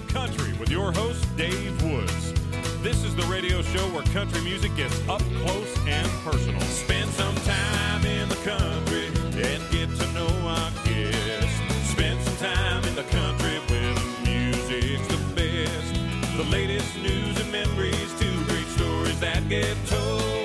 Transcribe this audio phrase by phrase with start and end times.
[0.00, 2.34] the Country with your host, Dave Woods.
[2.82, 6.60] This is the radio show where country music gets up close and personal.
[6.60, 9.06] Spend some time in the country
[9.42, 11.90] and get to know our guests.
[11.90, 16.36] Spend some time in the country where the music's the best.
[16.36, 20.35] The latest news and memories, two great stories that get told.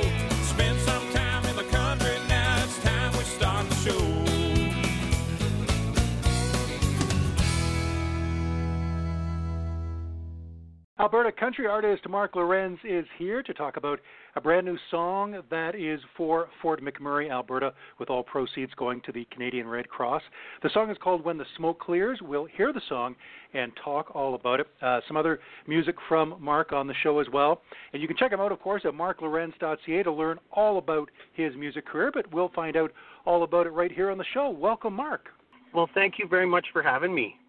[11.01, 13.99] Alberta country artist Mark Lorenz is here to talk about
[14.35, 19.11] a brand new song that is for Fort McMurray, Alberta, with all proceeds going to
[19.11, 20.21] the Canadian Red Cross.
[20.61, 22.19] The song is called When the Smoke Clears.
[22.21, 23.15] We'll hear the song
[23.55, 24.67] and talk all about it.
[24.79, 27.63] Uh, some other music from Mark on the show as well.
[27.93, 31.55] And you can check him out, of course, at marklorenz.ca to learn all about his
[31.55, 32.91] music career, but we'll find out
[33.25, 34.51] all about it right here on the show.
[34.51, 35.29] Welcome, Mark.
[35.73, 37.40] Well, thank you very much for having me.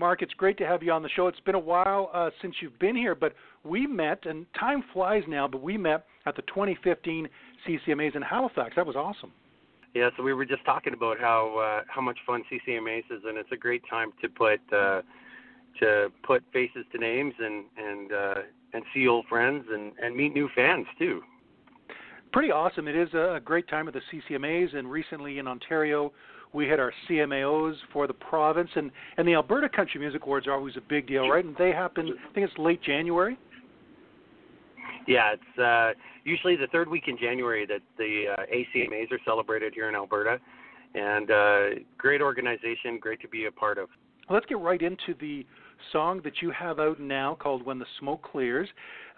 [0.00, 1.26] Mark, it's great to have you on the show.
[1.26, 3.34] It's been a while uh, since you've been here, but
[3.64, 7.28] we met, and time flies now, but we met at the 2015
[7.68, 8.76] CCMAs in Halifax.
[8.76, 9.30] That was awesome.
[9.94, 13.36] Yeah, so we were just talking about how uh, how much fun CCMAs is, and
[13.36, 15.02] it's a great time to put uh,
[15.80, 18.34] to put faces to names and and uh,
[18.72, 21.20] and see old friends and and meet new fans too.
[22.32, 22.88] Pretty awesome.
[22.88, 26.12] It is a great time at the CCMAs, and recently in Ontario,
[26.52, 30.52] we had our CMAOs for the province, and and the Alberta Country Music Awards are
[30.52, 31.44] always a big deal, right?
[31.44, 33.38] And they happen, I think it's late January.
[35.06, 39.72] Yeah, it's uh, usually the third week in January that the uh, ACMAs are celebrated
[39.74, 40.38] here in Alberta,
[40.94, 43.88] and uh, great organization, great to be a part of.
[44.28, 45.44] Let's get right into the
[45.92, 48.68] song that you have out now called When the Smoke Clears,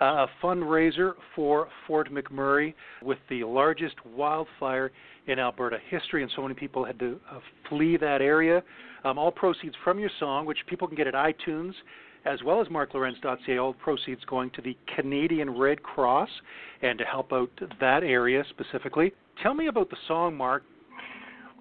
[0.01, 4.91] uh, a fundraiser for Fort McMurray with the largest wildfire
[5.27, 8.63] in Alberta history, and so many people had to uh, flee that area.
[9.05, 11.73] Um, all proceeds from your song, which people can get at iTunes,
[12.25, 16.31] as well as marklorenz.ca, all proceeds going to the Canadian Red Cross
[16.83, 19.13] and to help out that area specifically.
[19.43, 20.63] Tell me about the song, Mark.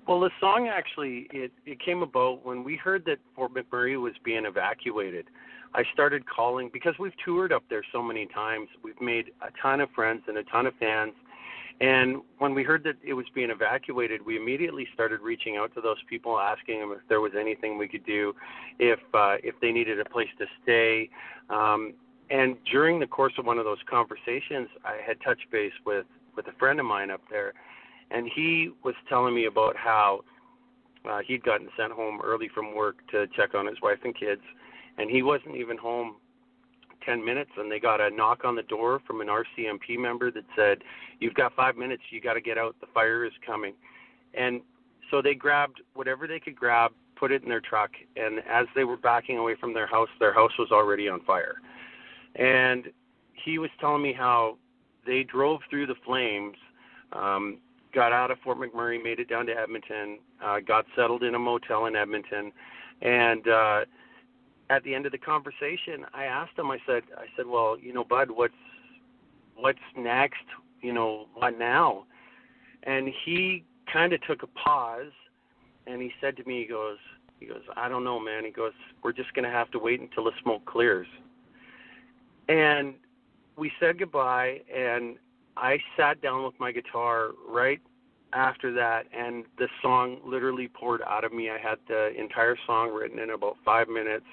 [0.07, 4.13] Well, the song actually it it came about when we heard that Fort McMurray was
[4.23, 5.28] being evacuated.
[5.73, 8.67] I started calling because we've toured up there so many times.
[8.84, 11.13] We've made a ton of friends and a ton of fans.
[11.79, 15.81] And when we heard that it was being evacuated, we immediately started reaching out to
[15.81, 18.34] those people, asking them if there was anything we could do,
[18.79, 21.09] if uh, if they needed a place to stay.
[21.50, 21.94] Um,
[22.29, 26.47] and during the course of one of those conversations, I had touched base with with
[26.47, 27.53] a friend of mine up there,
[28.13, 30.22] and he was telling me about how
[31.09, 34.41] uh, he'd gotten sent home early from work to check on his wife and kids,
[34.97, 36.17] and he wasn't even home
[37.05, 40.44] 10 minutes, and they got a knock on the door from an RCMP member that
[40.55, 40.83] said,
[41.19, 42.03] "You've got five minutes.
[42.11, 42.75] You got to get out.
[42.79, 43.73] The fire is coming."
[44.33, 44.61] And
[45.09, 48.83] so they grabbed whatever they could grab, put it in their truck, and as they
[48.83, 51.55] were backing away from their house, their house was already on fire.
[52.35, 52.91] And
[53.33, 54.57] he was telling me how
[55.05, 56.55] they drove through the flames.
[57.11, 57.57] Um,
[57.94, 61.40] got out of Fort McMurray, made it down to Edmonton, uh, got settled in a
[61.40, 62.52] motel in Edmonton,
[63.02, 63.81] and uh,
[64.69, 66.72] at the end of the conversation, I asked him.
[66.72, 68.53] I said, I said, well, you know, Bud, what's
[69.56, 70.46] what's next?
[70.81, 72.06] You know, what now?
[72.84, 75.12] And he kind of took a pause,
[75.88, 76.97] and he said to me, he goes,
[77.40, 78.46] he goes, I don't know, man.
[78.46, 78.73] He goes,
[79.03, 81.08] we're just gonna have to wait until the smoke clears.
[82.47, 82.96] And
[83.58, 85.18] we said goodbye, and
[85.57, 87.81] I sat down with my guitar right
[88.34, 91.50] after that, and the song literally poured out of me.
[91.50, 94.25] I had the entire song written in about five minutes.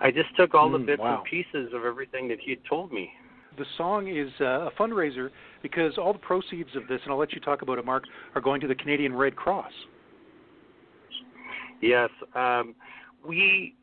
[0.00, 1.16] I just took all the Mm, bits wow.
[1.16, 3.12] and pieces of everything that he had told me.
[3.56, 5.30] The song is uh, a fundraiser
[5.62, 8.04] because all the proceeds of this, and I'll let you talk about it, Mark,
[8.34, 9.72] are going to the Canadian Red Cross.
[11.80, 12.74] Yes, um,
[13.26, 13.74] we,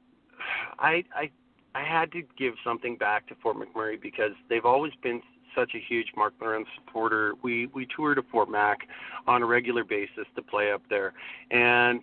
[0.80, 1.30] I, I,
[1.76, 5.22] I had to give something back to Fort McMurray because they've always been
[5.57, 7.33] such a huge Mark Lorenz supporter.
[7.42, 8.80] We we tour to Fort Mac
[9.27, 11.13] on a regular basis to play up there,
[11.51, 12.01] and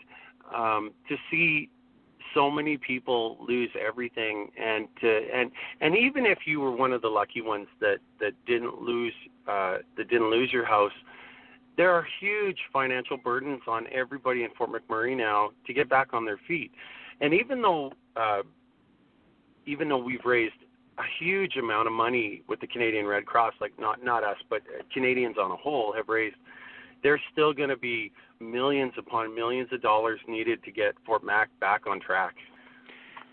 [0.54, 1.70] um, to see
[2.34, 7.00] so many people lose everything and to and and even if you were one of
[7.00, 9.14] the lucky ones that that didn't lose
[9.48, 10.92] uh that didn't lose your house
[11.76, 16.24] there are huge financial burdens on everybody in Fort McMurray now to get back on
[16.24, 16.72] their feet
[17.20, 18.42] and even though uh
[19.66, 20.54] even though we've raised
[20.99, 24.62] a huge amount of money with the Canadian Red Cross like not not us but
[24.93, 26.37] Canadians on a whole have raised
[27.02, 28.11] there's still going to be
[28.41, 32.35] millions upon millions of dollars needed to get Fort Mac back on track.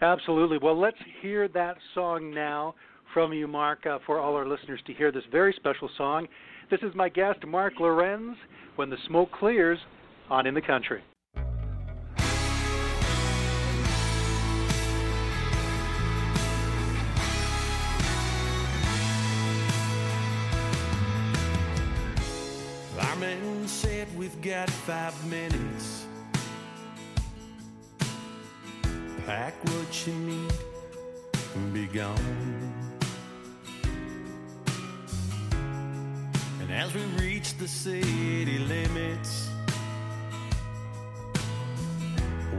[0.02, 0.58] Absolutely.
[0.58, 2.76] Well, let's hear that song now
[3.14, 6.28] from you, Mark, uh, for all our listeners to hear this very special song.
[6.70, 8.36] This is my guest, Mark Lorenz,
[8.76, 9.80] When the Smoke Clears
[10.30, 11.02] on In the Country.
[24.34, 26.06] We've got five minutes.
[29.26, 30.54] Pack what you need
[31.56, 32.74] and be gone.
[36.60, 39.50] And as we reach the city limits,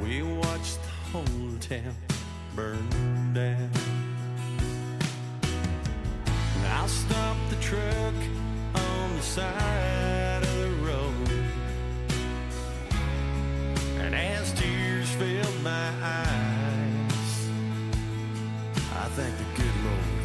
[0.03, 1.95] we watch the whole town
[2.55, 3.71] burn down.
[6.57, 8.15] And I'll stop the truck
[8.75, 10.02] on the side
[15.63, 17.49] my eyes,
[18.97, 20.23] I thank the good Lord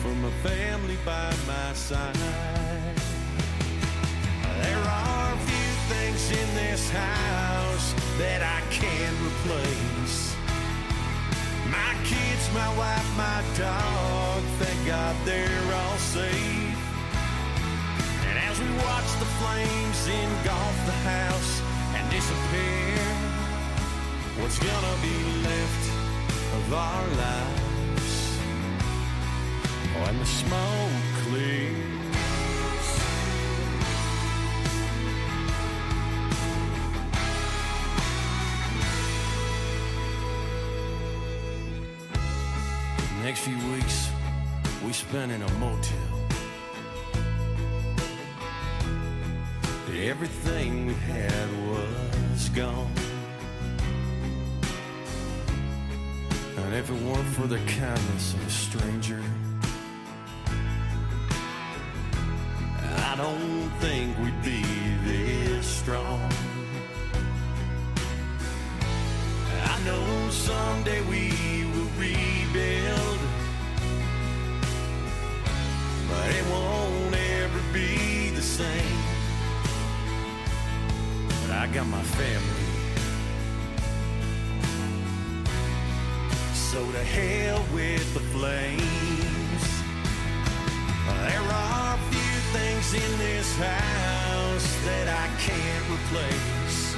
[0.00, 2.14] for my family by my side.
[4.62, 10.36] There are few things in this house that I can't replace.
[11.68, 16.59] My kids, my wife, my dog, thank God they're all safe.
[18.78, 21.62] Watch the flames engulf the house
[21.94, 22.98] and disappear,
[24.40, 25.84] what's gonna be left
[26.54, 28.38] of our lives
[29.96, 31.90] oh, when the smoke clears?
[43.24, 44.10] Next few weeks,
[44.84, 46.19] we spent in a motel.
[50.02, 52.90] Everything we had was gone.
[56.56, 59.22] And if it weren't for the kindness of a stranger,
[62.80, 64.62] I don't think we'd be
[65.04, 66.32] this strong.
[69.64, 72.79] I know someday we will rebuild,
[81.72, 82.66] got my family.
[86.52, 89.62] So to hell with the flames.
[91.06, 96.96] There are a few things in this house that I can't replace.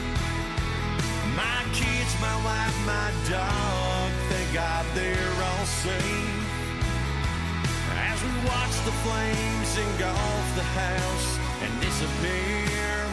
[1.37, 6.33] My kids, my wife, my dog, thank God they're all safe.
[8.09, 13.12] As we watch the flames engulf the house and disappear,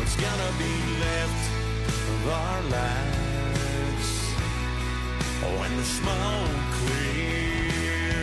[0.00, 1.44] what's gonna be left
[2.08, 4.08] of our lives
[5.60, 8.14] when the smoke clears?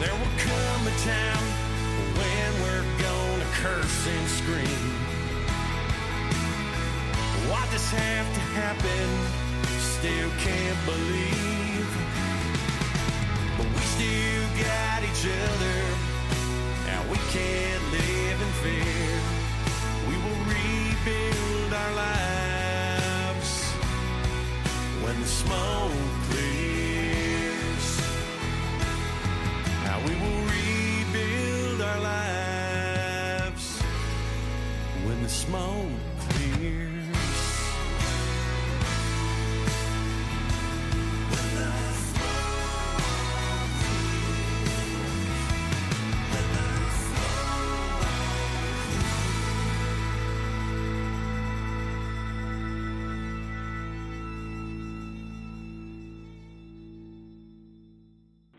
[0.00, 1.46] There will come a time
[2.20, 4.84] when we're gonna curse and scream.
[7.50, 9.06] Why does have to happen?
[9.78, 11.63] Still can't believe.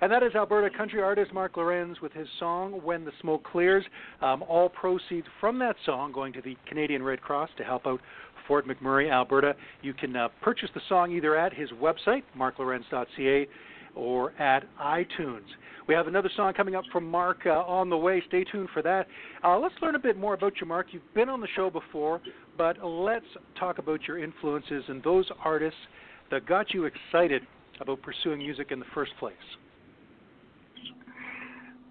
[0.06, 3.84] And that is Alberta country artist Mark Lorenz with his song When the Smoke Clears.
[4.22, 8.00] Um, all proceeds from that song going to the Canadian Red Cross to help out
[8.48, 9.56] Fort McMurray, Alberta.
[9.82, 13.48] You can uh, purchase the song either at his website, marklorenz.ca,
[13.96, 15.48] or at iTunes.
[15.88, 18.22] We have another song coming up from Mark uh, on the way.
[18.28, 19.08] Stay tuned for that.
[19.44, 20.86] Uh, let's learn a bit more about you, Mark.
[20.92, 22.22] You've been on the show before,
[22.60, 23.26] but let's
[23.60, 25.80] talk about your influences and those artists
[26.30, 27.42] that got you excited
[27.82, 29.34] about pursuing music in the first place.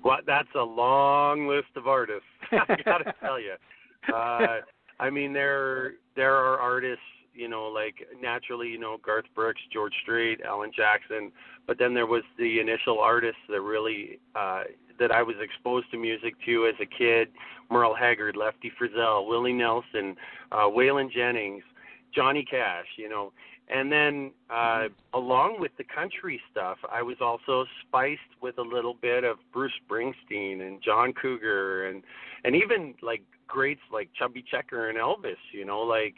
[0.05, 2.29] Well, that's a long list of artists.
[2.53, 3.55] I gotta tell you.
[4.15, 4.61] Uh,
[5.01, 7.03] I mean, there there are artists,
[7.35, 11.33] you know, like naturally, you know, Garth Brooks, George Strait, Alan Jackson,
[11.67, 14.65] but then there was the initial artists that really uh,
[14.99, 17.29] that I was exposed to music to as a kid:
[17.71, 20.17] Merle Haggard, Lefty Frizzell, Willie Nelson,
[20.53, 21.65] uh, Waylon Jennings,
[22.15, 22.87] Johnny Cash.
[22.99, 23.33] You know,
[23.69, 28.95] and then, uh, along with the country stuff, I was also spiced with a little
[28.95, 32.03] bit of Bruce Springsteen and John Cougar, and
[32.45, 35.37] and even like greats like Chubby Checker and Elvis.
[35.53, 36.15] You know, like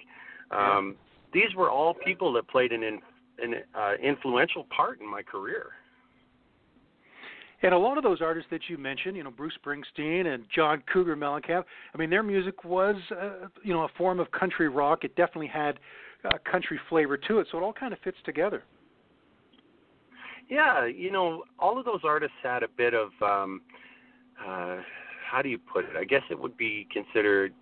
[0.51, 0.97] um,
[1.33, 3.01] these were all people that played an in,
[3.39, 5.67] an uh, influential part in my career.
[7.63, 10.83] And a lot of those artists that you mentioned, you know, Bruce Springsteen and John
[10.93, 15.05] Cougar Mellencamp, I mean, their music was, uh, you know, a form of country rock.
[15.05, 15.79] It definitely had
[16.25, 18.63] uh, country flavor to it, so it all kind of fits together.
[20.49, 23.61] Yeah, you know, all of those artists had a bit of, um,
[24.41, 24.77] uh,
[25.29, 25.97] how do you put it?
[25.97, 27.53] I guess it would be considered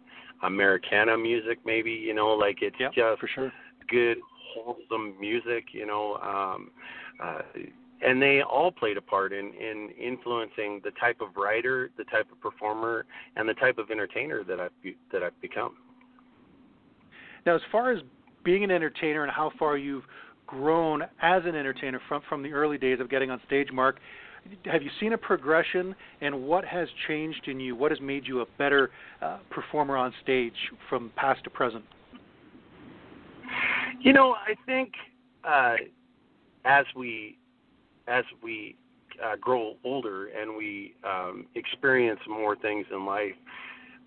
[0.42, 1.92] Americana music, maybe.
[1.92, 3.52] You know, like it's yep, just for sure.
[3.88, 4.18] good,
[4.54, 5.66] wholesome music.
[5.72, 6.16] You know.
[6.16, 6.70] Um,
[7.22, 7.42] uh,
[8.02, 12.30] and they all played a part in in influencing the type of writer, the type
[12.30, 13.06] of performer,
[13.36, 14.72] and the type of entertainer that I've
[15.10, 15.76] that I've become.
[17.46, 18.00] Now, as far as
[18.44, 20.04] being an entertainer and how far you've
[20.46, 23.98] grown as an entertainer from from the early days of getting on stage, Mark,
[24.66, 27.74] have you seen a progression, and what has changed in you?
[27.74, 28.90] What has made you a better
[29.22, 30.54] uh, performer on stage
[30.88, 31.84] from past to present?
[34.00, 34.92] You know, I think
[35.44, 35.76] uh,
[36.64, 37.38] as we
[38.06, 38.76] as we
[39.24, 43.32] uh, grow older and we um, experience more things in life,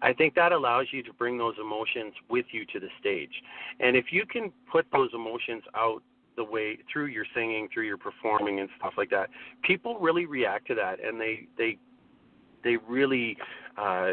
[0.01, 3.32] I think that allows you to bring those emotions with you to the stage.
[3.80, 6.04] And if you can put those emotions out
[6.36, 9.30] the way through your singing, through your performing and stuff like that,
[9.63, 11.77] people really react to that and they they
[12.63, 13.38] they really
[13.77, 14.12] uh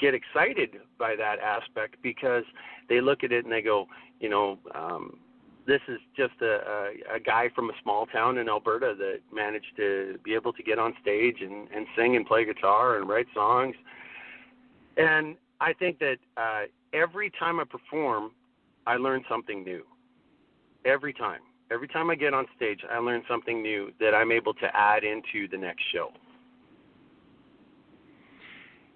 [0.00, 2.44] get excited by that aspect because
[2.88, 3.86] they look at it and they go,
[4.20, 5.18] you know, um
[5.66, 6.60] this is just a,
[7.12, 10.62] a, a guy from a small town in Alberta that managed to be able to
[10.62, 13.74] get on stage and, and sing and play guitar and write songs.
[14.96, 16.62] And I think that uh,
[16.92, 18.32] every time I perform,
[18.86, 19.84] I learn something new.
[20.84, 21.40] Every time.
[21.70, 25.02] Every time I get on stage, I learn something new that I'm able to add
[25.02, 26.10] into the next show.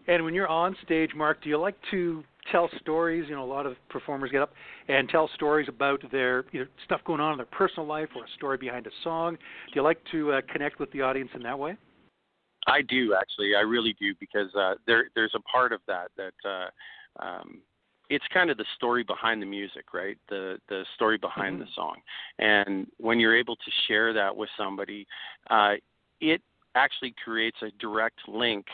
[0.06, 3.26] And when you're on stage, Mark, do you like to tell stories.
[3.28, 4.52] You know, a lot of performers get up
[4.88, 8.28] and tell stories about their know, stuff going on in their personal life or a
[8.36, 9.34] story behind a song.
[9.34, 11.76] Do you like to uh, connect with the audience in that way?
[12.66, 13.54] I do actually.
[13.56, 17.60] I really do because uh, there there's a part of that that uh, um,
[18.08, 20.18] it's kind of the story behind the music, right?
[20.28, 21.64] The the story behind mm-hmm.
[21.64, 21.96] the song,
[22.38, 25.06] and when you're able to share that with somebody,
[25.48, 25.74] uh,
[26.20, 26.42] it
[26.74, 28.66] actually creates a direct link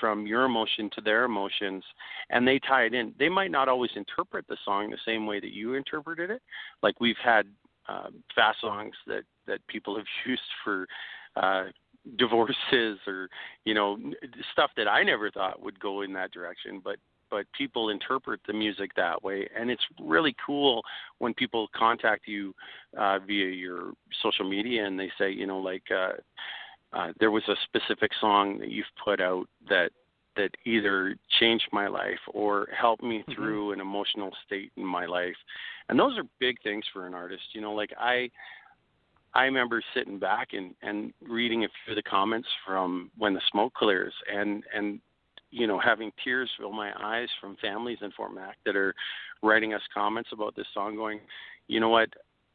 [0.00, 1.84] from your emotion to their emotions
[2.30, 5.38] and they tie it in they might not always interpret the song the same way
[5.38, 6.40] that you interpreted it
[6.82, 7.46] like we've had
[7.88, 10.86] um, fast songs that that people have used for
[11.36, 11.64] uh
[12.16, 13.28] divorces or
[13.64, 13.96] you know
[14.52, 16.96] stuff that I never thought would go in that direction but
[17.30, 20.82] but people interpret the music that way and it's really cool
[21.18, 22.54] when people contact you
[22.98, 23.92] uh via your
[24.22, 26.12] social media and they say you know like uh
[26.92, 29.90] uh, there was a specific song that you've put out that
[30.36, 33.32] that either changed my life or helped me mm-hmm.
[33.32, 35.36] through an emotional state in my life
[35.88, 38.28] and those are big things for an artist you know like i
[39.34, 43.40] i remember sitting back and and reading a few of the comments from when the
[43.50, 45.00] smoke clears and and
[45.50, 48.94] you know having tears fill my eyes from families in fort mac that are
[49.42, 51.20] writing us comments about this song going
[51.68, 52.08] you know what?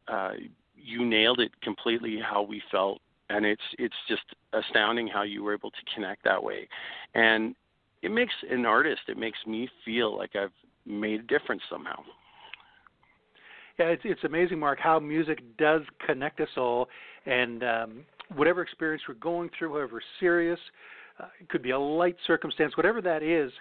[0.08, 0.32] Uh
[0.76, 3.02] you nailed it completely how we felt.
[3.30, 6.68] And it's it's just astounding how you were able to connect that way.
[7.14, 7.56] And
[8.04, 10.52] it makes an artist it makes me feel like i've
[10.86, 12.00] made a difference somehow
[13.78, 16.88] yeah it's it's amazing mark how music does connect us all
[17.26, 18.06] and um
[18.36, 20.60] whatever experience we're going through however serious
[21.20, 23.52] uh, it could be a light circumstance whatever that is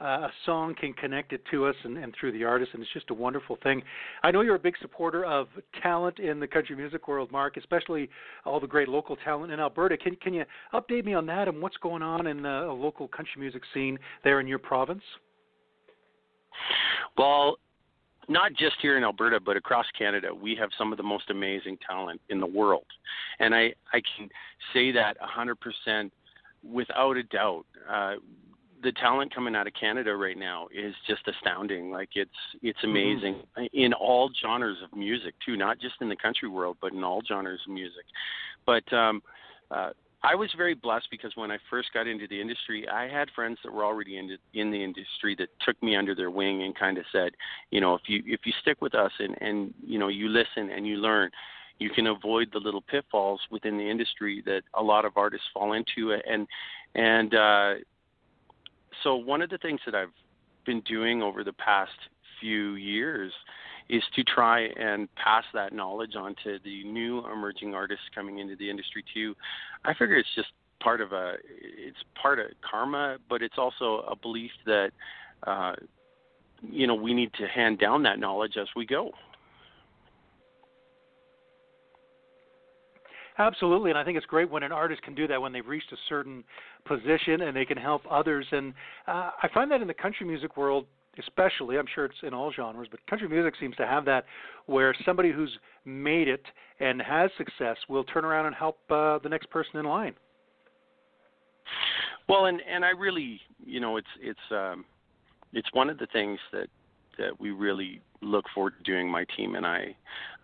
[0.00, 2.92] uh, a song can connect it to us and, and through the artist, and it's
[2.92, 3.82] just a wonderful thing.
[4.22, 5.48] I know you're a big supporter of
[5.82, 8.08] talent in the country music world, Mark, especially
[8.44, 9.96] all the great local talent in Alberta.
[9.96, 13.40] Can can you update me on that and what's going on in the local country
[13.40, 15.02] music scene there in your province?
[17.18, 17.56] Well,
[18.28, 21.78] not just here in Alberta, but across Canada, we have some of the most amazing
[21.86, 22.86] talent in the world,
[23.38, 24.28] and I I can
[24.72, 26.10] say that 100%
[26.62, 27.64] without a doubt.
[27.88, 28.14] Uh,
[28.82, 31.90] the talent coming out of Canada right now is just astounding.
[31.90, 32.30] Like it's
[32.62, 32.90] it's mm-hmm.
[32.90, 33.64] amazing mm-hmm.
[33.72, 37.22] in all genres of music too, not just in the country world, but in all
[37.26, 38.04] genres of music.
[38.66, 39.22] But um,
[39.70, 39.90] uh,
[40.22, 43.58] I was very blessed because when I first got into the industry, I had friends
[43.64, 46.76] that were already in the, in the industry that took me under their wing and
[46.76, 47.32] kind of said,
[47.70, 50.70] you know, if you if you stick with us and and you know you listen
[50.70, 51.30] and you learn,
[51.78, 55.72] you can avoid the little pitfalls within the industry that a lot of artists fall
[55.72, 56.12] into.
[56.12, 56.46] And
[56.94, 57.74] and uh
[59.02, 60.12] so one of the things that I've
[60.66, 61.92] been doing over the past
[62.40, 63.32] few years
[63.90, 68.54] is to try and pass that knowledge on to the new emerging artists coming into
[68.56, 69.34] the industry too.
[69.84, 70.48] I figure it's just
[70.80, 74.90] part of a it's part of karma, but it's also a belief that
[75.46, 75.72] uh,
[76.62, 79.10] you know we need to hand down that knowledge as we go.
[83.38, 85.90] Absolutely, and I think it's great when an artist can do that when they've reached
[85.92, 86.44] a certain
[86.84, 88.46] position and they can help others.
[88.52, 88.74] And
[89.08, 90.86] uh, I find that in the country music world,
[91.18, 94.24] especially, I'm sure it's in all genres, but country music seems to have that
[94.66, 95.50] where somebody who's
[95.84, 96.44] made it
[96.78, 100.14] and has success will turn around and help uh, the next person in line.
[102.28, 104.84] Well, and and I really, you know, it's it's um,
[105.52, 106.68] it's one of the things that
[107.18, 109.08] that we really look forward to doing.
[109.08, 109.96] My team and I,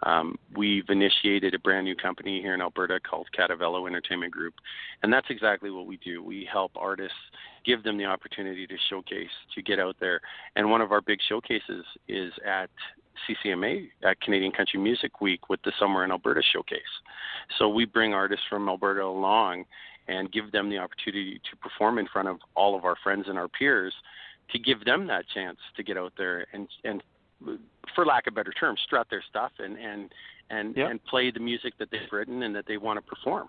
[0.03, 4.55] um, we've initiated a brand new company here in Alberta called Catavello Entertainment Group,
[5.03, 6.23] and that's exactly what we do.
[6.23, 7.17] We help artists,
[7.65, 10.21] give them the opportunity to showcase, to get out there,
[10.55, 12.71] and one of our big showcases is at
[13.29, 16.81] CCMA at Canadian Country Music Week with the Summer in Alberta showcase.
[17.59, 19.65] So we bring artists from Alberta along
[20.09, 23.39] and give them the opportunity to perform in front of all of our friends and
[23.39, 23.93] our peers
[24.53, 27.03] to give them that chance to get out there and and
[27.95, 30.13] for lack of better term strut their stuff and and
[30.51, 30.91] and yep.
[30.91, 33.49] and play the music that they've written and that they want to perform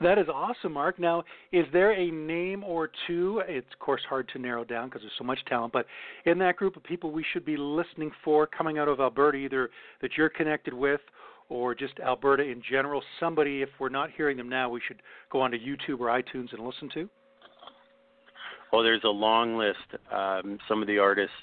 [0.00, 0.98] that is awesome, Mark.
[0.98, 3.42] Now, is there a name or two?
[3.46, 5.86] It's of course hard to narrow down because there's so much talent, but
[6.26, 9.70] in that group of people we should be listening for coming out of Alberta, either
[10.02, 11.00] that you're connected with
[11.48, 15.00] or just Alberta in general, somebody, if we're not hearing them now, we should
[15.30, 17.08] go onto YouTube or iTunes and listen to?
[18.74, 20.02] Oh, there's a long list.
[20.10, 21.36] Um, some of the artists,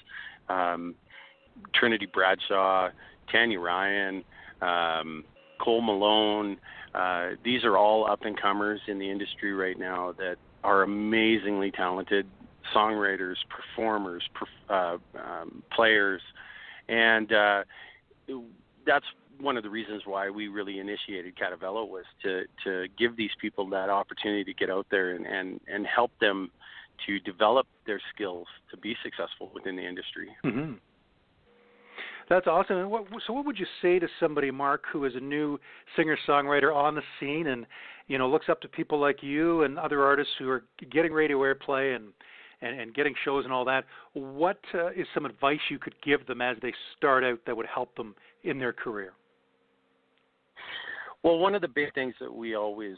[0.50, 0.94] um,
[1.74, 2.90] Trinity Bradshaw,
[3.30, 4.22] Tanya Ryan,
[4.60, 5.24] um,
[5.58, 6.58] Cole Malone.
[6.94, 11.70] Uh, these are all up and comers in the industry right now that are amazingly
[11.70, 12.26] talented
[12.76, 16.20] songwriters, performers, perf- uh, um, players,
[16.90, 17.62] and uh,
[18.86, 19.06] that's
[19.40, 23.68] one of the reasons why we really initiated Catavello was to to give these people
[23.70, 26.50] that opportunity to get out there and and and help them
[27.06, 30.28] to develop their skills to be successful within the industry.
[30.44, 30.74] Mm-hmm.
[32.28, 32.76] That's awesome.
[32.76, 35.58] And what, so, what would you say to somebody, Mark, who is a new
[35.96, 37.66] singer-songwriter on the scene, and
[38.06, 41.38] you know looks up to people like you and other artists who are getting radio
[41.38, 42.12] airplay and
[42.62, 43.84] and, and getting shows and all that?
[44.14, 47.66] What uh, is some advice you could give them as they start out that would
[47.66, 49.12] help them in their career?
[51.22, 52.96] Well, one of the big things that we always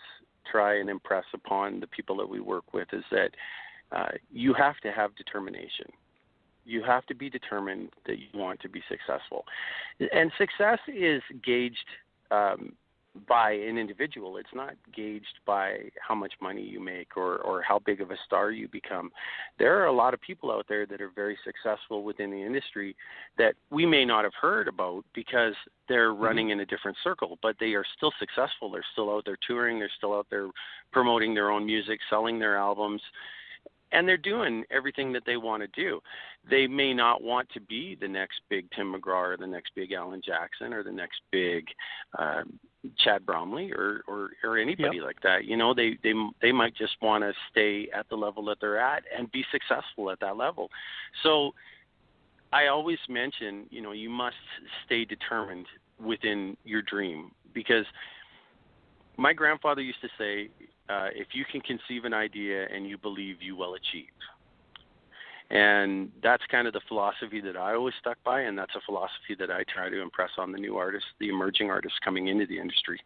[0.51, 3.31] try and impress upon the people that we work with is that
[3.92, 5.87] uh, you have to have determination.
[6.64, 9.44] You have to be determined that you want to be successful.
[10.12, 11.77] And success is gauged
[12.31, 12.73] um,
[13.29, 14.38] by an individual.
[14.38, 18.16] It's not gauged by how much money you make or, or how big of a
[18.27, 19.12] star you become.
[19.59, 22.97] There are a lot of people out there that are very successful within the industry
[23.38, 25.55] that we may not have heard about because
[25.88, 26.23] they're mm-hmm.
[26.23, 28.70] running in a different circle, but they are still successful.
[28.70, 30.49] They're still out there touring, they're still out there
[30.92, 33.03] promoting their own music, selling their albums
[33.94, 36.00] and they're doing everything that they want to do.
[36.50, 39.92] They may not want to be the next big Tim McGraw or the next big
[39.92, 41.66] Alan Jackson or the next big
[42.18, 42.42] uh,
[42.98, 45.07] Chad Brownlee or or, or anybody yep.
[45.07, 45.44] like that.
[45.44, 48.80] You know, they they they might just want to stay at the level that they're
[48.80, 50.70] at and be successful at that level.
[51.22, 51.52] So
[52.52, 54.37] I always mention, you know, you must
[54.85, 55.66] stay determined
[56.04, 57.87] within your dream because
[59.16, 60.50] my grandfather used to say,
[60.88, 64.11] uh, if you can conceive an idea and you believe, you will achieve.
[65.51, 69.35] And that's kind of the philosophy that I always stuck by, and that's a philosophy
[69.38, 72.59] that I try to impress on the new artists, the emerging artists coming into the
[72.59, 72.99] industry.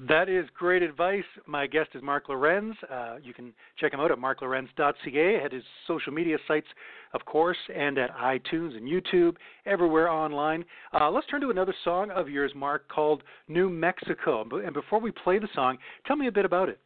[0.00, 1.24] That is great advice.
[1.46, 2.74] My guest is Mark Lorenz.
[2.90, 6.66] Uh, you can check him out at marklorenz.ca, at his social media sites,
[7.12, 10.64] of course, and at iTunes and YouTube, everywhere online.
[10.92, 14.44] Uh, let's turn to another song of yours, Mark, called New Mexico.
[14.64, 16.80] And before we play the song, tell me a bit about it.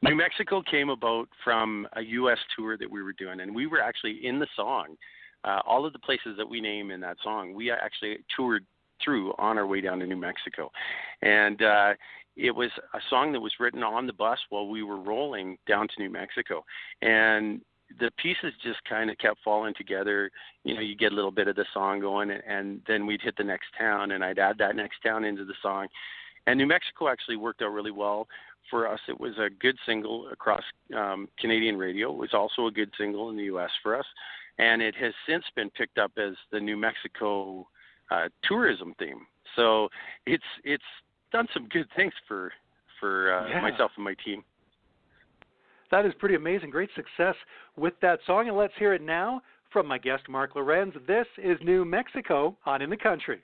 [0.00, 2.38] New Mexico came about from a U.S.
[2.56, 4.96] tour that we were doing, and we were actually in the song.
[5.44, 8.64] Uh, all of the places that we name in that song, we actually toured
[9.04, 10.70] through on our way down to New Mexico.
[11.22, 11.94] And uh,
[12.36, 15.88] it was a song that was written on the bus while we were rolling down
[15.88, 16.64] to New Mexico.
[17.02, 17.60] And
[18.00, 20.30] the pieces just kind of kept falling together.
[20.64, 23.36] You know, you get a little bit of the song going, and then we'd hit
[23.36, 25.86] the next town, and I'd add that next town into the song.
[26.46, 28.26] And New Mexico actually worked out really well
[28.70, 29.00] for us.
[29.08, 30.62] It was a good single across
[30.96, 32.10] um, Canadian radio.
[32.10, 33.70] It was also a good single in the U.S.
[33.82, 34.06] for us,
[34.58, 37.68] and it has since been picked up as the New Mexico
[38.10, 39.26] uh, tourism theme.
[39.56, 39.88] So
[40.26, 40.82] it's it's
[41.32, 42.52] done some good things for
[43.00, 43.60] for uh, yeah.
[43.60, 44.44] myself and my team.
[45.90, 46.70] That is pretty amazing.
[46.70, 47.34] Great success
[47.76, 50.94] with that song, and let's hear it now from my guest Mark Lorenz.
[51.06, 53.42] This is New Mexico on In the Country.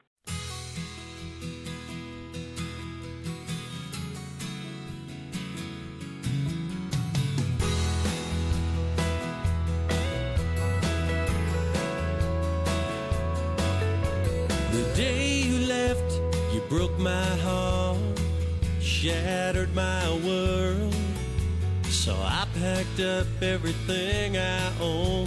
[19.51, 20.95] Shattered my world.
[21.85, 25.27] So I packed up everything I own,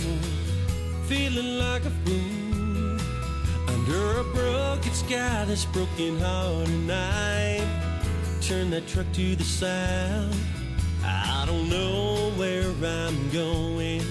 [1.08, 3.00] feeling like a fool.
[3.68, 7.68] Under a broken sky, this broken heart, and I
[8.40, 10.34] turned that truck to the side.
[11.04, 14.04] I don't know where I'm going,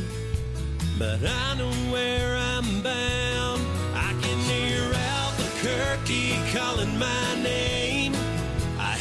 [0.99, 3.63] but I know where I'm bound.
[3.95, 8.22] I can hear Albuquerque calling my name.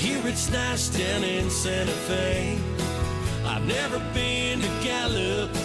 [0.02, 2.58] Hear it's nice down in Santa Fe.
[3.46, 5.56] I've never been to Gallup,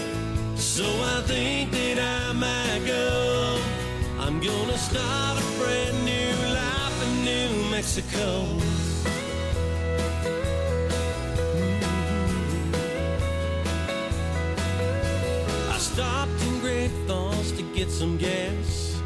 [0.59, 3.59] so I think that I might go.
[4.20, 8.44] I'm gonna start a brand new life in New Mexico.
[8.44, 9.07] Mm-hmm.
[15.72, 19.01] I stopped in Great Falls to get some gas.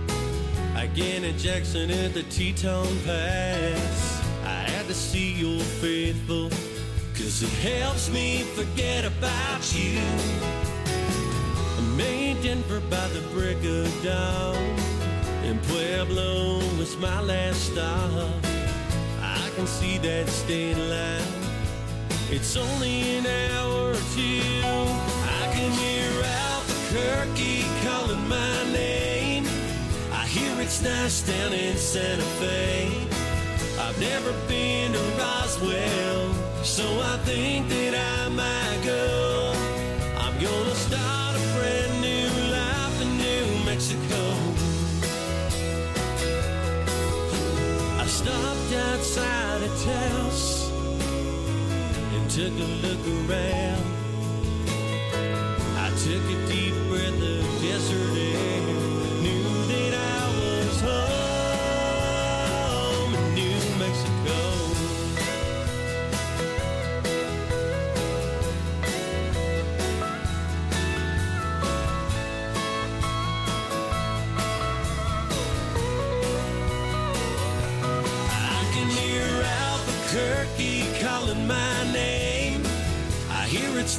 [0.75, 4.10] Again at Jackson at the Teton Pass.
[4.91, 6.51] To see Old Faithful,
[7.15, 10.01] cause it helps me forget about you.
[11.79, 14.57] I'm made Denver by the break of dawn,
[15.45, 18.45] and Pueblo was my last stop.
[19.23, 21.23] I can see that state line.
[22.29, 24.43] It's only an hour or two.
[24.65, 26.11] I can hear
[26.43, 29.45] Albuquerque calling my name.
[30.11, 33.10] I hear it's nice down in Santa Fe.
[33.91, 39.53] I've never been to Roswell, so I think that I might go.
[40.17, 44.23] I'm gonna start a brand new life in New Mexico.
[47.99, 50.71] I stopped outside a house
[52.15, 53.87] and took a look around.
[55.85, 56.80] I took a deep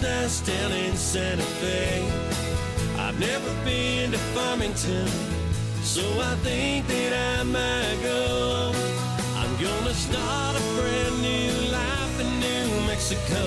[0.04, 2.04] it's nice down in Santa Fe.
[2.98, 5.08] I've never been to Farmington,
[5.84, 8.72] so I think that I might go.
[9.38, 13.44] I'm gonna start a brand new life in New Mexico.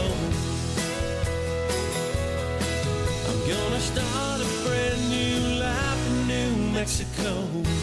[3.29, 7.74] I'm gonna start a brand new life in New Mexico.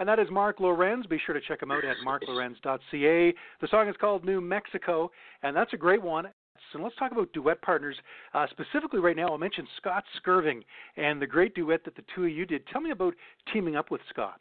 [0.00, 1.04] And that is Mark Lorenz.
[1.06, 3.34] Be sure to check him out at marklorenz.ca.
[3.60, 5.10] The song is called New Mexico,
[5.42, 6.26] and that's a great one.
[6.72, 7.96] So let's talk about duet partners.
[8.32, 10.62] Uh, specifically, right now, I'll mention Scott Skirving
[10.96, 12.66] and the great duet that the two of you did.
[12.68, 13.14] Tell me about
[13.52, 14.40] teaming up with Scott.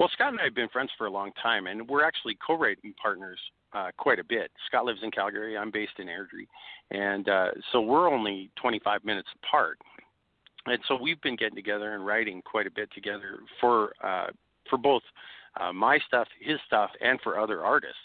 [0.00, 2.92] Well, Scott and I have been friends for a long time, and we're actually co-writing
[3.00, 3.38] partners
[3.72, 4.50] uh, quite a bit.
[4.66, 5.56] Scott lives in Calgary.
[5.56, 6.48] I'm based in Airdrie,
[6.90, 9.78] and uh, so we're only 25 minutes apart.
[10.66, 14.28] And so we've been getting together and writing quite a bit together for uh,
[14.68, 15.02] for both
[15.60, 17.96] uh, my stuff, his stuff, and for other artists.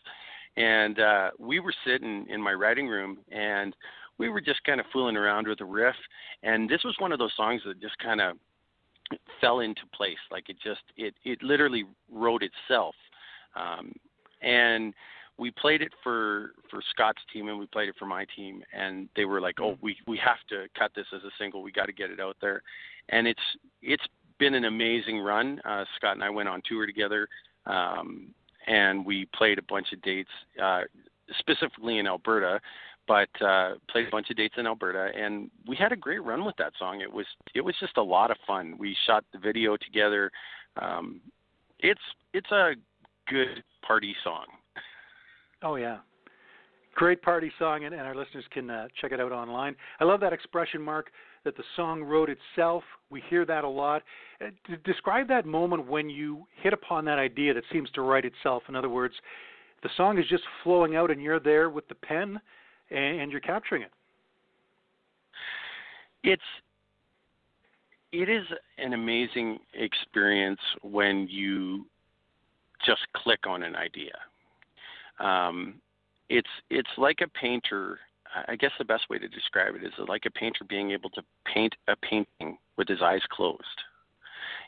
[0.57, 3.75] And uh, we were sitting in my writing room, and
[4.17, 5.95] we were just kind of fooling around with a riff.
[6.43, 8.35] And this was one of those songs that just kind of
[9.41, 10.17] fell into place.
[10.31, 12.95] Like it just it it literally wrote itself.
[13.55, 13.93] Um,
[14.41, 14.93] and
[15.39, 19.07] we played it for for Scott's team and we played it for my team and
[19.15, 21.63] they were like, "Oh, we we have to cut this as a single.
[21.63, 22.61] We got to get it out there."
[23.07, 23.41] And it's
[23.81, 24.03] it's
[24.37, 25.59] been an amazing run.
[25.65, 27.27] Uh Scott and I went on tour together
[27.65, 28.33] um
[28.67, 30.29] and we played a bunch of dates
[30.61, 30.81] uh
[31.39, 32.59] specifically in Alberta
[33.07, 36.43] but uh played a bunch of dates in Alberta and we had a great run
[36.45, 37.01] with that song.
[37.01, 37.25] It was
[37.55, 38.75] it was just a lot of fun.
[38.77, 40.31] We shot the video together.
[40.81, 41.21] Um
[41.79, 42.01] it's
[42.33, 42.73] it's a
[43.27, 44.45] good party song.
[45.61, 45.97] Oh yeah,
[46.95, 49.75] great party song, and, and our listeners can uh, check it out online.
[49.99, 51.11] I love that expression, Mark,
[51.43, 52.83] that the song wrote itself.
[53.09, 54.03] We hear that a lot.
[54.43, 54.47] Uh,
[54.85, 58.63] describe that moment when you hit upon that idea that seems to write itself.
[58.69, 59.13] In other words,
[59.83, 62.39] the song is just flowing out, and you're there with the pen,
[62.89, 63.91] and, and you're capturing it.
[66.23, 66.41] It's
[68.11, 68.45] it is
[68.77, 71.85] an amazing experience when you
[72.85, 74.13] just click on an idea.
[75.19, 75.75] Um,
[76.29, 77.99] it's it's like a painter
[78.47, 81.21] I guess the best way to describe it is like a painter being able to
[81.51, 83.63] paint a painting with his eyes closed.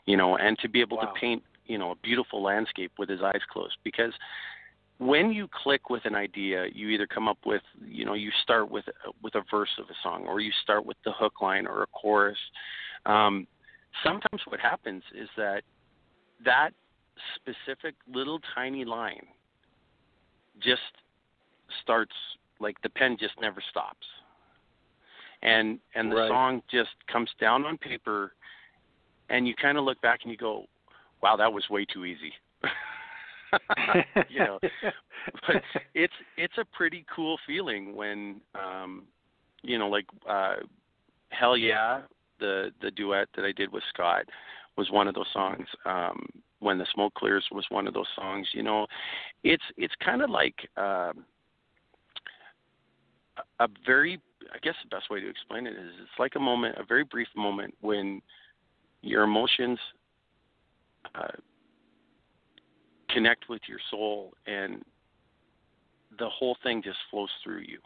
[0.06, 1.04] You know, and to be able wow.
[1.04, 4.12] to paint, you know, a beautiful landscape with his eyes closed because
[4.98, 8.70] when you click with an idea, you either come up with, you know, you start
[8.70, 8.84] with
[9.22, 11.86] with a verse of a song, or you start with the hook line or a
[11.86, 12.38] chorus.
[13.06, 13.46] Um,
[14.04, 15.62] sometimes what happens is that
[16.44, 16.70] that
[17.36, 19.26] specific little tiny line
[20.64, 20.80] just
[21.82, 22.14] starts
[22.60, 24.06] like the pen just never stops,
[25.42, 26.28] and and the right.
[26.28, 28.32] song just comes down on paper,
[29.28, 30.66] and you kind of look back and you go,
[31.22, 32.32] "Wow, that was way too easy."
[34.28, 34.58] you know,
[35.46, 35.62] but
[35.94, 39.04] it's it's a pretty cool feeling when um
[39.62, 40.56] you know like uh
[41.30, 42.00] hell yeah
[42.40, 44.24] the the duet that I did with Scott
[44.76, 46.24] was one of those songs um
[46.62, 48.86] when the smoke clears was one of those songs you know
[49.44, 51.24] it's it's kind of like um
[53.60, 54.20] a very
[54.52, 57.04] I guess the best way to explain it is it's like a moment a very
[57.04, 58.20] brief moment when
[59.02, 59.78] your emotions
[61.14, 61.28] uh
[63.10, 64.82] connect with your soul and
[66.18, 67.78] the whole thing just flows through you.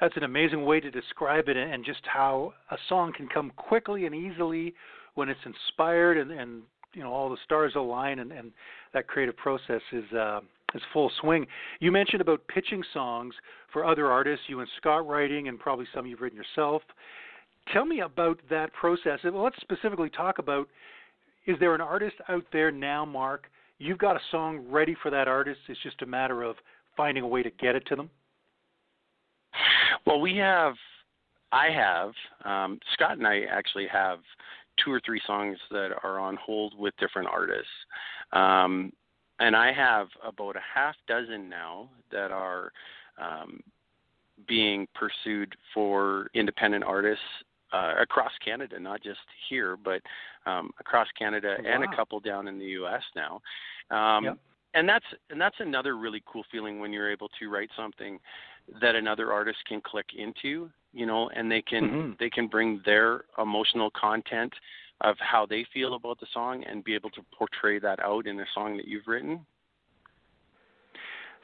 [0.00, 4.06] That's an amazing way to describe it and just how a song can come quickly
[4.06, 4.74] and easily
[5.18, 6.62] when it's inspired and, and
[6.94, 8.52] you know all the stars align and, and
[8.94, 10.38] that creative process is uh,
[10.74, 11.44] is full swing.
[11.80, 13.34] You mentioned about pitching songs
[13.72, 16.82] for other artists, you and Scott writing and probably some you've written yourself.
[17.72, 19.18] Tell me about that process.
[19.24, 20.68] Well, let's specifically talk about
[21.46, 23.46] is there an artist out there now, Mark?
[23.78, 25.58] You've got a song ready for that artist.
[25.68, 26.54] It's just a matter of
[26.96, 28.08] finding a way to get it to them.
[30.06, 30.74] Well, we have,
[31.50, 32.12] I have,
[32.44, 34.18] um, Scott and I actually have
[34.84, 37.70] two or three songs that are on hold with different artists.
[38.32, 38.92] Um,
[39.40, 42.72] and I have about a half dozen now that are
[43.20, 43.60] um,
[44.46, 47.24] being pursued for independent artists
[47.72, 50.00] uh, across Canada, not just here, but
[50.46, 51.70] um, across Canada wow.
[51.70, 53.02] and a couple down in the U.S.
[53.14, 53.40] now.
[53.90, 54.38] Um, yep.
[54.74, 58.18] And that's and that's another really cool feeling when you're able to write something
[58.82, 62.12] that another artist can click into, you know, and they can mm-hmm.
[62.18, 64.52] they can bring their emotional content
[65.02, 68.40] of how they feel about the song and be able to portray that out in
[68.40, 69.44] a song that you've written.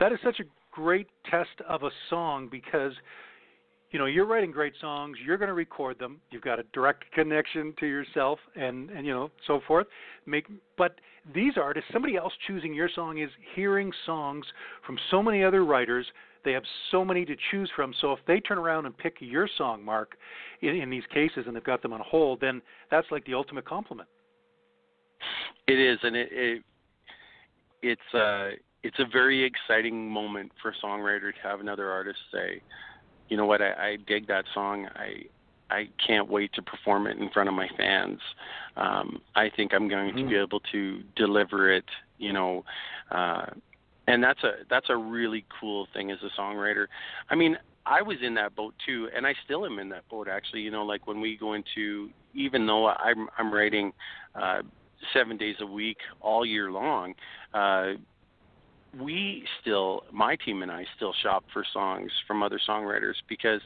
[0.01, 2.93] That is such a great test of a song because
[3.95, 7.05] you know you're writing great songs you're going to record them you've got a direct
[7.13, 9.87] connection to yourself and and you know so forth
[10.27, 10.97] make but
[11.33, 14.45] these artists somebody else choosing your song is hearing songs
[14.85, 16.05] from so many other writers
[16.45, 19.49] they have so many to choose from so if they turn around and pick your
[19.59, 20.17] song mark
[20.63, 23.65] in, in these cases and they've got them on hold then that's like the ultimate
[23.65, 24.09] compliment
[25.67, 26.63] it is and it, it
[27.83, 28.51] it's uh
[28.83, 32.61] it's a very exciting moment for a songwriter to have another artist say
[33.29, 34.87] you know what, I, I dig that song.
[34.95, 35.25] I
[35.71, 38.21] I can't wait to perform it in front of my fans.
[38.77, 40.19] Um, I think I'm going mm-hmm.
[40.19, 41.87] to be able to deliver it,
[42.19, 42.65] you know,
[43.11, 43.47] uh,
[44.07, 46.87] and that's a that's a really cool thing as a songwriter.
[47.31, 50.29] I mean, I was in that boat too, and I still am in that boat.
[50.29, 53.93] Actually, you know, like when we go into, even though I'm I'm writing
[54.35, 54.62] uh,
[55.12, 57.14] seven days a week all year long.
[57.53, 57.93] Uh,
[59.01, 63.61] we still, my team and I still shop for songs from other songwriters because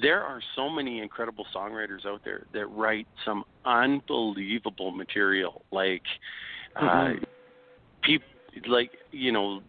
[0.00, 5.62] there are so many incredible songwriters out there that write some unbelievable material.
[5.70, 6.02] Like,
[6.76, 7.22] mm-hmm.
[7.22, 7.24] uh,
[8.02, 8.28] people,
[8.66, 9.60] like you know,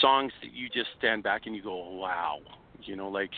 [0.00, 2.38] songs that you just stand back and you go, "Wow,"
[2.82, 3.30] you know, like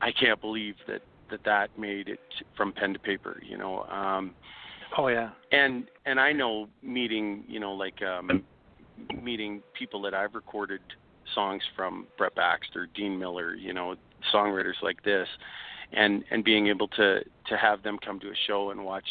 [0.00, 2.20] I can't believe that that that made it
[2.56, 3.40] from pen to paper.
[3.44, 3.82] You know.
[3.84, 4.34] Um,
[4.96, 5.30] oh yeah.
[5.52, 8.44] And and I know meeting, you know, like um,
[9.22, 10.80] meeting people that I've recorded
[11.34, 13.94] songs from Brett Baxter, Dean Miller, you know,
[14.32, 15.28] songwriters like this,
[15.92, 19.08] and and being able to to have them come to a show and watch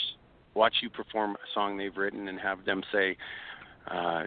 [0.54, 3.18] watch you perform a song they've written and have them say,
[3.90, 4.24] uh,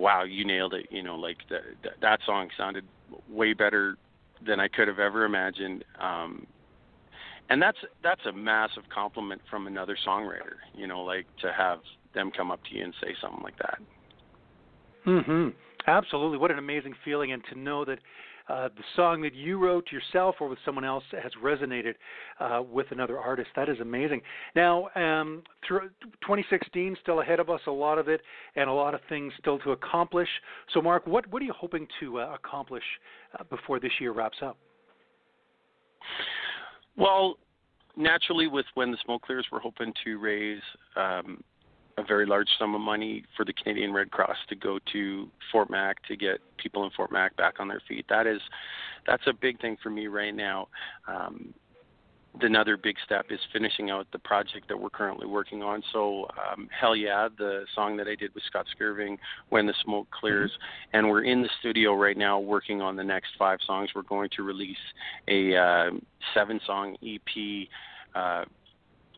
[0.00, 1.62] "Wow, you nailed it!" You know, like that
[2.00, 2.86] that song sounded
[3.28, 3.96] way better
[4.44, 5.84] than I could have ever imagined.
[6.00, 6.46] Um,
[7.50, 10.56] and that's that's a massive compliment from another songwriter.
[10.74, 11.80] You know, like to have
[12.14, 13.78] them come up to you and say something like that.
[15.04, 15.54] Mhm.
[15.86, 16.38] Absolutely.
[16.38, 17.98] What an amazing feeling and to know that
[18.50, 21.94] uh, the song that you wrote yourself or with someone else has resonated
[22.40, 23.48] uh, with another artist.
[23.54, 24.22] That is amazing.
[24.56, 25.90] Now, um, through
[26.22, 28.20] 2016 still ahead of us, a lot of it,
[28.56, 30.28] and a lot of things still to accomplish.
[30.74, 32.84] So, Mark, what what are you hoping to uh, accomplish
[33.38, 34.56] uh, before this year wraps up?
[36.96, 37.36] Well,
[37.96, 40.62] naturally, with when the smoke clears, we're hoping to raise
[40.96, 41.42] um,
[42.00, 45.70] a very large sum of money for the Canadian Red Cross to go to Fort
[45.70, 48.06] Mac to get people in Fort Mac back on their feet.
[48.08, 48.40] That is
[49.06, 50.68] that's a big thing for me right now.
[51.06, 51.54] Um,
[52.40, 55.82] another big step is finishing out the project that we're currently working on.
[55.92, 60.08] So, um, Hell Yeah, the song that I did with Scott Skirving, When the Smoke
[60.10, 60.96] Clears, mm-hmm.
[60.96, 63.90] and we're in the studio right now working on the next five songs.
[63.94, 64.76] We're going to release
[65.28, 65.90] a uh,
[66.34, 67.68] seven song EP.
[68.14, 68.44] Uh,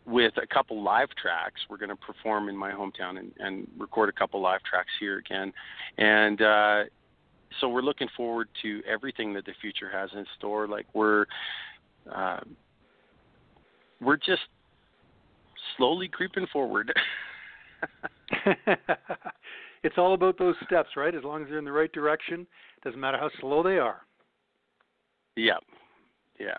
[0.06, 1.60] with a couple live tracks.
[1.70, 5.18] We're going to perform in my hometown and, and record a couple live tracks here
[5.18, 5.52] again.
[5.98, 6.82] And uh,
[7.60, 10.66] so we're looking forward to everything that the future has in store.
[10.66, 11.26] Like we're
[12.12, 12.40] uh,
[14.00, 14.42] we're just
[15.76, 16.92] slowly creeping forward.
[19.82, 21.14] it's all about those steps, right?
[21.14, 22.46] As long as they're in the right direction,
[22.84, 24.02] doesn't matter how slow they are.
[25.36, 25.58] Yeah,
[26.38, 26.56] yeah.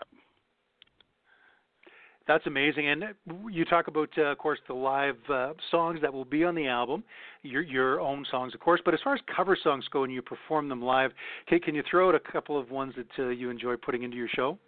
[2.26, 2.88] That's amazing.
[2.88, 3.04] And
[3.50, 6.66] you talk about, uh, of course, the live uh, songs that will be on the
[6.66, 7.04] album,
[7.42, 8.80] your your own songs, of course.
[8.82, 11.10] But as far as cover songs go, and you perform them live,
[11.48, 14.16] can, can you throw out a couple of ones that uh, you enjoy putting into
[14.16, 14.58] your show?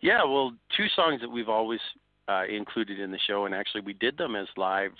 [0.00, 1.80] Yeah, well, two songs that we've always
[2.28, 4.92] uh, included in the show, and actually we did them as live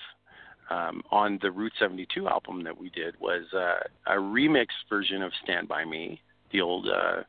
[0.71, 5.31] um, on the Route 72 album that we did, was uh, a remix version of
[5.45, 7.23] "Stand by Me," the old uh,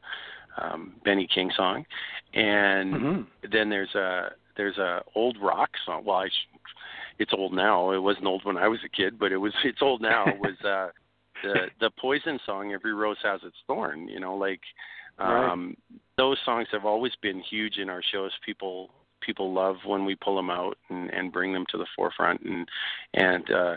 [0.62, 1.86] um, Benny King song,
[2.34, 3.22] and mm-hmm.
[3.52, 6.04] then there's a there's a old rock song.
[6.06, 6.58] Well, I sh-
[7.20, 7.92] it's old now.
[7.92, 10.26] It wasn't old when I was a kid, but it was it's old now.
[10.28, 10.90] It was uh,
[11.44, 14.62] the the Poison song, "Every Rose Has Its Thorn." You know, like
[15.20, 16.02] um, right.
[16.18, 18.32] Those songs have always been huge in our shows.
[18.46, 18.90] People
[19.22, 22.68] people love when we pull them out and, and bring them to the forefront, and
[23.14, 23.76] and uh,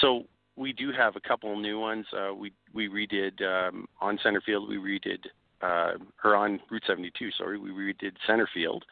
[0.00, 0.24] so
[0.56, 2.06] we do have a couple new ones.
[2.12, 4.68] Uh, we we redid um, on center field.
[4.68, 5.24] We redid
[5.62, 5.92] uh,
[6.24, 7.30] or on Route 72.
[7.36, 8.82] Sorry, we redid Centerfield,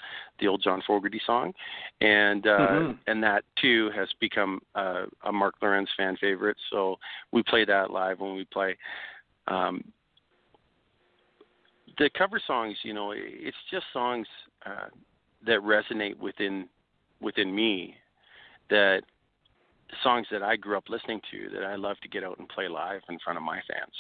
[0.40, 1.52] the old John Fogerty song,
[2.00, 2.92] and uh, mm-hmm.
[3.06, 6.56] and that too has become uh, a Mark Lorenz fan favorite.
[6.70, 6.96] So
[7.32, 8.76] we play that live when we play.
[9.46, 9.82] Um,
[11.98, 14.26] the cover songs, you know, it's just songs
[14.64, 14.88] uh,
[15.46, 16.68] that resonate within
[17.20, 17.94] within me.
[18.70, 19.02] That
[20.02, 22.68] songs that I grew up listening to that I love to get out and play
[22.68, 23.94] live in front of my fans.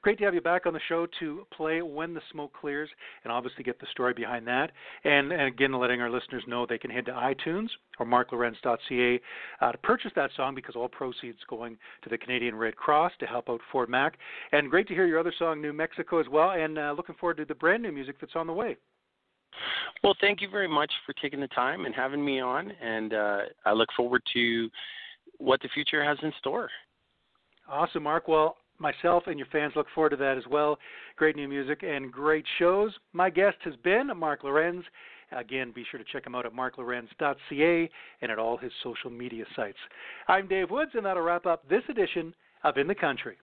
[0.00, 2.88] Great to have you back on the show to play When the Smoke Clears
[3.24, 4.72] and obviously get the story behind that.
[5.04, 9.20] And, and again, letting our listeners know they can head to iTunes or marklorenz.ca
[9.60, 13.26] uh, to purchase that song because all proceeds going to the Canadian Red Cross to
[13.26, 14.18] help out Fort Mac.
[14.52, 16.50] And great to hear your other song, New Mexico, as well.
[16.50, 18.76] And uh, looking forward to the brand new music that's on the way.
[20.02, 22.70] Well, thank you very much for taking the time and having me on.
[22.82, 24.68] And uh, I look forward to
[25.38, 26.68] what the future has in store.
[27.68, 28.28] Awesome, Mark.
[28.28, 30.78] Well, myself and your fans look forward to that as well.
[31.16, 32.92] Great new music and great shows.
[33.14, 34.84] My guest has been Mark Lorenz.
[35.30, 37.90] Again, be sure to check him out at marklorenz.ca
[38.20, 39.78] and at all his social media sites.
[40.28, 43.30] I'm Dave Woods, and that'll wrap up this edition of In the Country.